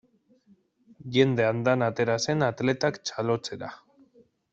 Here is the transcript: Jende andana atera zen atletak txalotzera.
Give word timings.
Jende 1.17 1.45
andana 1.49 1.89
atera 1.93 2.15
zen 2.29 2.45
atletak 2.47 2.97
txalotzera. 3.11 3.71